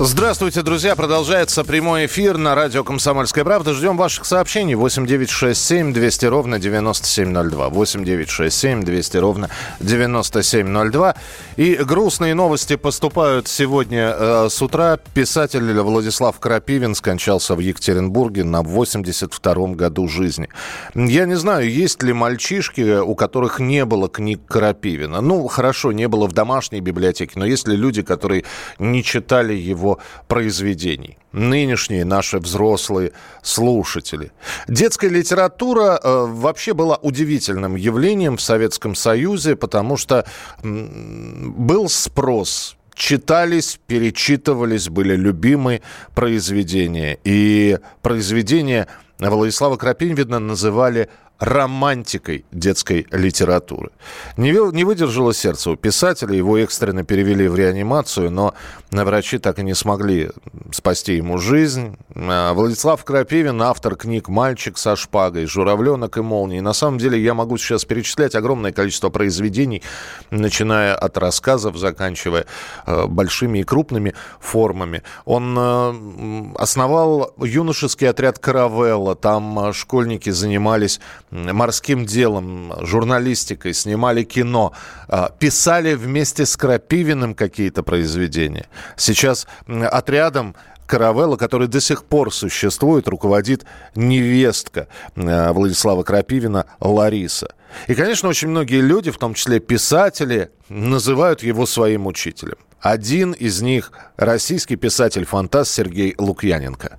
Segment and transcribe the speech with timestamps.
[0.00, 0.94] Здравствуйте, друзья.
[0.94, 3.74] Продолжается прямой эфир на радио «Комсомольская правда».
[3.74, 4.76] Ждем ваших сообщений.
[4.76, 7.68] 8 9 6 7 200 ровно 9702.
[7.68, 11.16] 8 9 6 7 200 ровно 9702.
[11.56, 15.00] И грустные новости поступают сегодня э, с утра.
[15.14, 20.48] Писатель Владислав Крапивин скончался в Екатеринбурге на 82-м году жизни.
[20.94, 25.20] Я не знаю, есть ли мальчишки, у которых не было книг Крапивина.
[25.20, 28.44] Ну, хорошо, не было в домашней библиотеке, но есть ли люди, которые
[28.78, 31.18] не читали его его произведений.
[31.32, 34.32] Нынешние наши взрослые слушатели.
[34.68, 40.24] Детская литература э, вообще была удивительным явлением в Советском Союзе, потому что
[40.62, 45.82] м, был спрос читались, перечитывались, были любимые
[46.14, 47.18] произведения.
[47.24, 48.88] И произведения
[49.20, 51.08] Владислава Крапивина называли
[51.38, 53.90] романтикой детской литературы.
[54.36, 58.54] Не, не выдержало сердце у писателя, его экстренно перевели в реанимацию, но
[58.90, 60.30] врачи так и не смогли
[60.72, 61.96] спасти ему жизнь.
[62.14, 66.60] А, Владислав Крапивин, автор книг «Мальчик со шпагой», «Журавленок и молнии».
[66.60, 69.82] На самом деле я могу сейчас перечислять огромное количество произведений,
[70.30, 72.46] начиная от рассказов, заканчивая
[72.86, 75.02] э, большими и крупными формами.
[75.24, 84.72] Он э, основал юношеский отряд «Каравелла», там э, школьники занимались морским делом, журналистикой, снимали кино,
[85.08, 88.66] а, писали вместе с Крапивиным какие-то произведения.
[88.96, 90.54] Сейчас отрядом
[90.86, 97.54] Каравелла, который до сих пор существует, руководит невестка а, Владислава Крапивина Лариса.
[97.86, 102.56] И, конечно, очень многие люди, в том числе писатели, называют его своим учителем.
[102.80, 106.98] Один из них– российский писатель-фантаст Сергей Лукьяненко.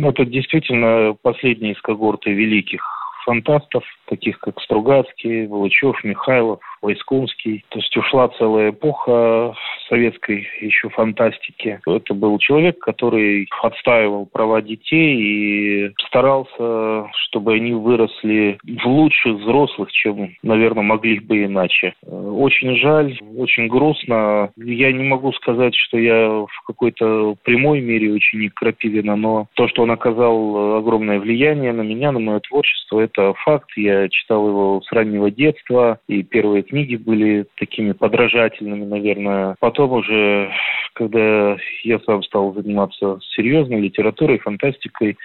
[0.00, 2.80] Ну, это действительно последний из когорты великих
[3.26, 7.64] фантастов, таких как Стругацкий, Волочев, Михайлов, Войскунский.
[7.68, 9.54] То есть ушла целая эпоха
[9.88, 11.80] советской еще фантастики.
[11.86, 19.90] Это был человек, который отстаивал права детей и старался, чтобы они выросли в лучших взрослых,
[19.92, 21.94] чем, наверное, могли бы иначе.
[22.06, 24.50] Очень жаль, очень грустно.
[24.56, 29.82] Я не могу сказать, что я в какой-то прямой мере ученик Крапивина, но то, что
[29.82, 33.70] он оказал огромное влияние на меня, на мое творчество, это факт.
[33.76, 39.56] Я читал его с раннего детства, и первые книги были такими подражательными, наверное.
[39.60, 40.50] Потом уже,
[40.92, 45.16] когда я сам стал заниматься серьезной литературой, фантастикой,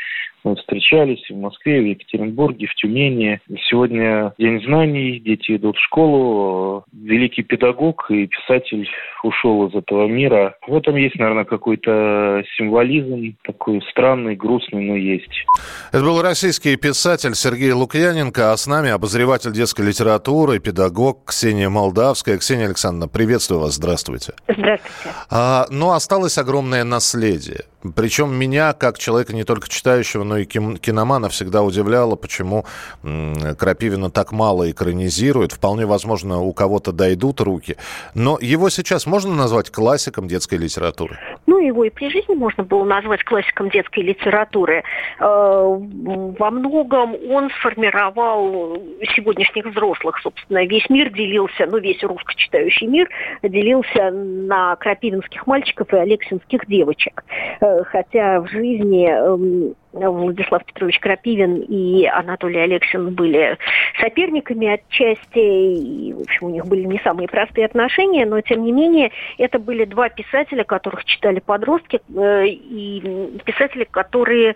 [0.43, 3.39] мы встречались в Москве, в Екатеринбурге, в Тюмени.
[3.69, 6.83] Сегодня День знаний, дети идут в школу.
[6.91, 8.87] Великий педагог и писатель
[9.23, 10.55] ушел из этого мира.
[10.67, 15.45] В этом есть, наверное, какой-то символизм, такой странный, грустный, но есть.
[15.91, 22.37] Это был российский писатель Сергей Лукьяненко, а с нами обозреватель детской литературы, педагог Ксения Молдавская.
[22.37, 24.33] Ксения Александровна, приветствую вас, здравствуйте.
[24.47, 25.15] Здравствуйте.
[25.29, 27.61] А, но осталось огромное наследие.
[27.95, 32.65] Причем меня, как человека не только читающего, но и киномана, всегда удивляло, почему
[33.01, 35.51] Крапивина так мало экранизирует.
[35.51, 37.77] Вполне возможно, у кого-то дойдут руки.
[38.15, 41.17] Но его сейчас можно назвать классиком детской литературы?
[41.47, 44.83] Ну, его и при жизни можно было назвать классиком детской литературы.
[45.19, 48.77] Э, во многом он сформировал
[49.15, 50.19] сегодняшних взрослых.
[50.21, 53.09] Собственно, весь мир делился, ну, весь русскочитающий мир
[53.43, 57.23] делился на крапивинских мальчиков и алексинских девочек.
[57.71, 63.57] Э, хотя в жизни эм, Владислав Петрович Крапивин и Анатолий Алексин были
[63.99, 68.71] соперниками отчасти, и, в общем, у них были не самые простые отношения, но, тем не
[68.71, 74.55] менее, это были два писателя, которых читали подростки, э, и писатели, которые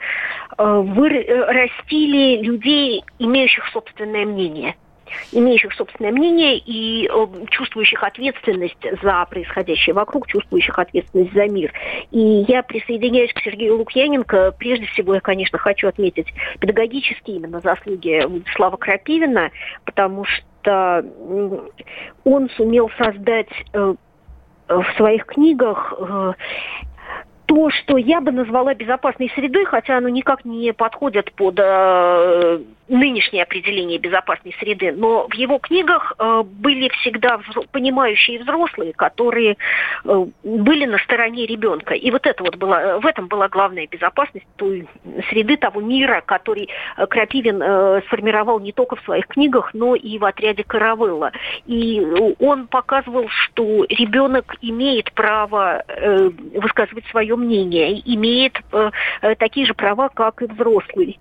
[0.58, 4.76] э, растили людей, имеющих собственное мнение
[5.32, 11.74] имеющих собственное мнение и э, чувствующих ответственность за происходящее вокруг, чувствующих ответственность за мир.
[12.12, 14.54] И я присоединяюсь к Сергею Лукьяненко.
[14.58, 16.28] Прежде всего, я, конечно, хочу отметить
[16.60, 19.52] педагогические именно заслуги Владислава Крапивина,
[19.84, 21.06] потому что
[22.24, 23.96] он сумел создать э,
[24.68, 26.34] в своих книгах э,
[27.46, 31.60] то, что я бы назвала безопасной средой, хотя оно никак не подходит под
[32.88, 39.58] нынешнее определение безопасной среды, но в его книгах э, были всегда взро- понимающие взрослые, которые
[40.04, 41.96] э, были на стороне ребенка.
[41.96, 44.88] И вот это вот была, в этом была главная безопасность той
[45.30, 50.20] среды, того мира, который э, Крапивин э, сформировал не только в своих книгах, но и
[50.20, 51.32] в отряде Каравелла.
[51.66, 52.02] И
[52.40, 58.92] он показывал, что ребенок имеет право э, высказывать свое мнение, имеет э,
[59.22, 61.20] э такие же права, как и взрослый.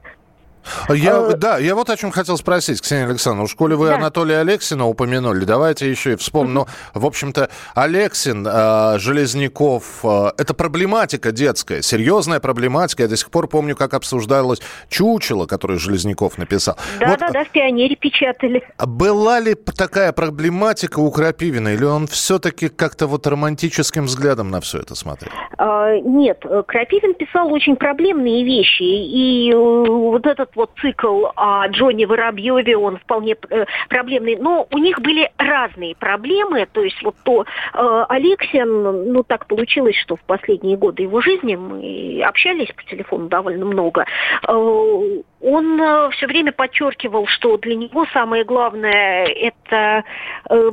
[0.89, 3.47] Я, а, да, я вот о чем хотел спросить, Ксения Александровна.
[3.49, 3.97] В школе вы да.
[3.97, 5.45] Анатолия Алексина упомянули.
[5.45, 6.55] Давайте еще и вспомним.
[6.55, 13.03] Ну, в общем-то, Алексин, э, Железняков, э, это проблематика детская, серьезная проблематика.
[13.03, 16.77] Я до сих пор помню, как обсуждалось чучело, которое Железняков написал.
[17.01, 18.63] Да, вот, да, да, в пионере печатали.
[18.79, 24.79] Была ли такая проблематика у Крапивина, или он все-таки как-то вот романтическим взглядом на все
[24.79, 25.33] это смотрел?
[25.59, 32.05] А, нет, Крапивин писал очень проблемные вещи, и э, вот этот вот цикл о Джонни
[32.05, 34.37] Воробьеве, он вполне э, проблемный.
[34.37, 36.67] Но у них были разные проблемы.
[36.73, 41.57] То есть вот то э, Алексин, ну так получилось, что в последние годы его жизни
[41.57, 44.07] мы общались по телефону довольно много.
[44.47, 50.05] Э, он э, все время подчеркивал, что для него самое главное это
[50.49, 50.71] э,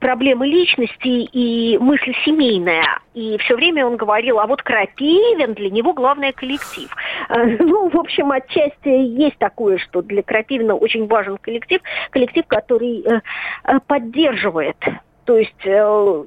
[0.00, 3.00] проблемы личности и мысль семейная.
[3.14, 6.88] И все время он говорил, а вот Крапивин для него главное коллектив.
[7.28, 11.80] Э, ну, в общем, отчасти есть такое, что для Крапивина очень важен коллектив,
[12.10, 13.04] коллектив, который
[13.86, 14.76] поддерживает
[15.28, 16.24] то есть э,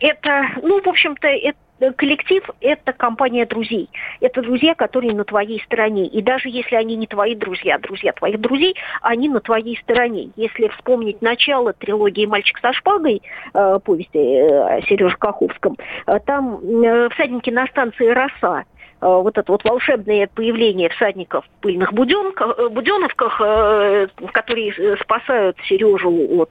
[0.00, 1.58] это, ну, в общем-то, это
[1.92, 3.88] коллектив– это компания друзей.
[4.20, 6.06] Это друзья, которые на твоей стороне.
[6.06, 10.30] И даже если они не твои друзья, друзья твоих друзей, они на твоей стороне.
[10.36, 13.22] Если вспомнить начало трилогии «Мальчик со шпагой»,
[13.52, 15.76] э, повести э, о Сереже Каховском,
[16.06, 18.73] э, там э, всадники на станции «Роса», Э,
[19.08, 26.40] вот это вот волшебное появление всадников в пыльных буденках, э, буденовках, э, которые спасают Сережу
[26.40, 26.50] от,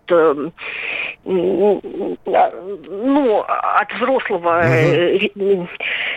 [1.25, 1.81] ну,
[3.47, 4.63] от взрослого,
[5.35, 5.67] угу.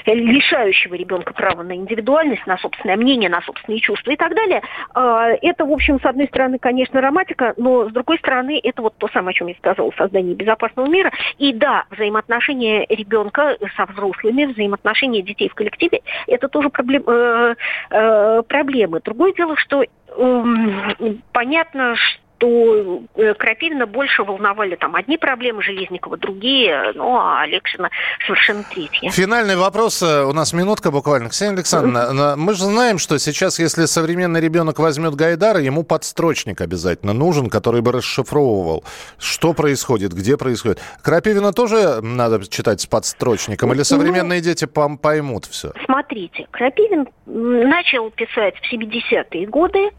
[0.07, 4.63] лишающего ребенка права на индивидуальность, на собственное мнение, на собственные чувства и так далее.
[4.95, 9.09] Это, в общем, с одной стороны, конечно, романтика, но с другой стороны, это вот то
[9.09, 11.13] самое, о чем я сказала, создание безопасного мира.
[11.39, 17.55] И да, взаимоотношения ребенка со взрослыми, взаимоотношения детей в коллективе это тоже проблем, э,
[17.91, 19.01] э, проблемы.
[19.05, 26.17] Другое дело, что э, понятно, что то э, Крапивина больше волновали там одни проблемы Железникова,
[26.17, 27.91] другие, ну, а Алексина
[28.27, 29.09] совершенно третьи.
[29.11, 30.03] Финальный вопрос.
[30.03, 31.29] Э, у нас минутка буквально.
[31.29, 37.13] Ксения Александровна, мы же знаем, что сейчас, если современный ребенок возьмет Гайдара, ему подстрочник обязательно
[37.13, 38.85] нужен, который бы расшифровывал,
[39.19, 40.81] что происходит, где происходит.
[41.03, 45.73] Крапивина тоже надо читать с подстрочником, или ну, современные ну, дети поймут все?
[45.85, 49.91] Смотрите, Крапивин начал писать в 70-е годы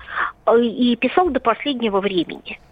[0.46, 2.67] э, и писал до последнего времени времени.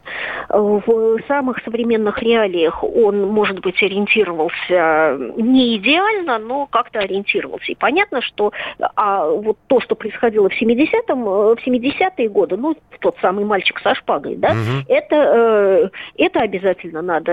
[0.49, 7.71] В самых современных реалиях он, может быть, ориентировался не идеально, но как-то ориентировался.
[7.71, 8.51] И понятно, что
[8.95, 13.95] а вот то, что происходило в 70-м, в 70-е годы, ну, тот самый мальчик со
[13.95, 14.85] шпагой, да, угу.
[14.87, 17.31] это, э, это обязательно надо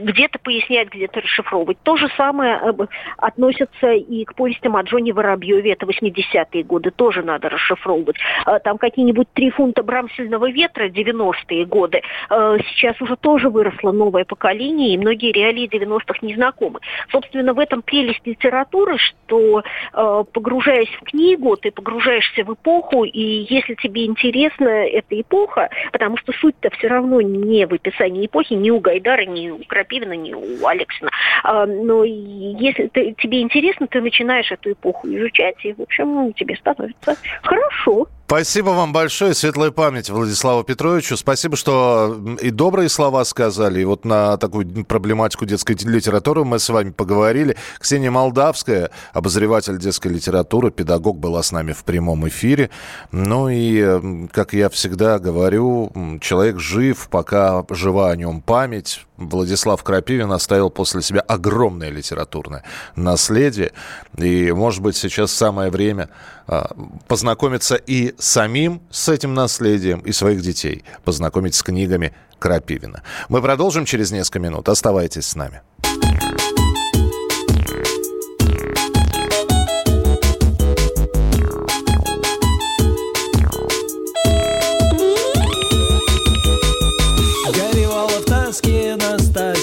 [0.00, 1.78] где-то пояснять, где-то расшифровывать.
[1.82, 2.86] То же самое э,
[3.18, 8.16] относится и к повестям о Джонни Воробьеве, это 80-е годы, тоже надо расшифровывать.
[8.44, 14.24] А там какие-нибудь три фунта брамсельного ветра, 90-е годы, Э, сейчас уже тоже выросло новое
[14.24, 16.80] поколение, и многие реалии 90-х не знакомы.
[17.10, 23.46] Собственно, в этом прелесть литературы, что э, погружаясь в книгу, ты погружаешься в эпоху, и
[23.48, 28.70] если тебе интересна эта эпоха, потому что суть-то все равно не в описании эпохи, ни
[28.70, 31.10] у Гайдара, ни у Крапивина, ни у Алексина.
[31.42, 36.56] А, но если ты, тебе интересно, ты начинаешь эту эпоху изучать, и, в общем, тебе
[36.56, 38.08] становится хорошо.
[38.30, 39.34] Спасибо вам большое.
[39.34, 41.16] Светлая память Владиславу Петровичу.
[41.16, 43.80] Спасибо, что и добрые слова сказали.
[43.80, 47.56] И вот на такую проблематику детской литературы мы с вами поговорили.
[47.80, 52.70] Ксения Молдавская, обозреватель детской литературы, педагог, была с нами в прямом эфире.
[53.10, 59.06] Ну и, как я всегда говорю, человек жив, пока жива о нем память.
[59.20, 62.64] Владислав Крапивин оставил после себя огромное литературное
[62.96, 63.72] наследие.
[64.16, 66.08] И, может быть, сейчас самое время
[66.46, 66.70] а,
[67.06, 73.02] познакомиться и самим с этим наследием, и своих детей познакомить с книгами Крапивина.
[73.28, 74.68] Мы продолжим через несколько минут.
[74.68, 75.60] Оставайтесь с нами.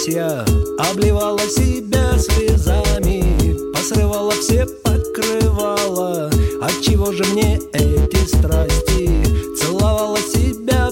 [0.08, 0.46] Настасья
[0.90, 6.30] обливала себя слезами, посрывала все покрывала.
[6.62, 9.10] Отчего же мне эти страсти?
[9.58, 10.18] Целовала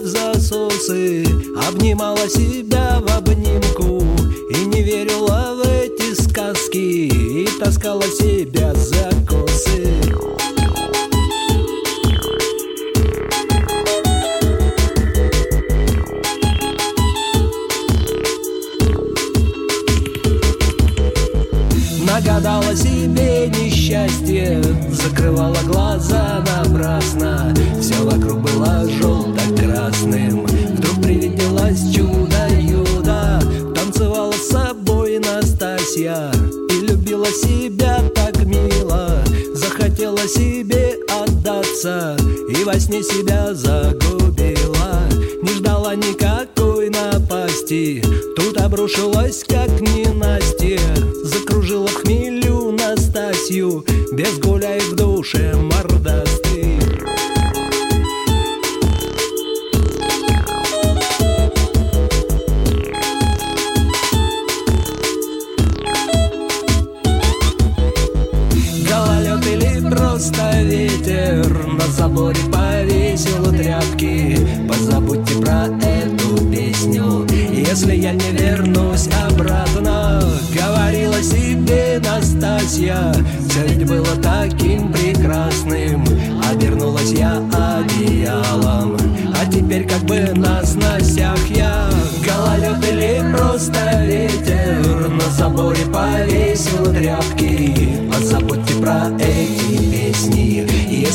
[0.04, 1.24] закусы
[1.66, 4.04] Обнимала себя в обнимку
[4.50, 10.35] И не верила в эти сказки И таскала себя за косы
[25.06, 27.54] Закрывала глаза напрасно.
[27.80, 33.40] Все вокруг было желто-красным Вдруг привиделось чудо юда
[33.76, 36.32] Танцевала с собой Настасья
[36.72, 39.24] И любила себя так мило.
[39.54, 42.18] Захотела себе отдаться
[42.50, 45.02] И во сне себя загубила.
[45.44, 48.04] Не ждала никакой напасти.
[48.36, 49.70] Тут обрушилась как
[71.86, 74.40] На заборе повесил тряпки.
[74.68, 77.28] Позабудьте про эту песню.
[77.52, 83.14] Если я не вернусь обратно Говорила себе Настасья
[83.48, 86.04] Все ведь было таким прекрасным.
[86.52, 88.98] Обернулась я одеялом.
[89.40, 91.88] А теперь как бы на сносях я.
[92.26, 98.10] Гололед или просто ветер На заборе повесил тряпки.
[98.12, 99.55] Позабудьте про песни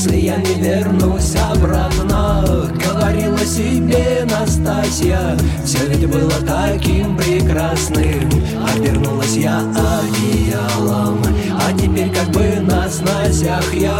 [0.02, 2.42] Если я не вернусь обратно?
[2.82, 8.30] Говорила себе Настасья Все ведь было таким прекрасным.
[8.74, 11.22] Обернулась я одеялом
[11.54, 13.88] А теперь как бы на сносях я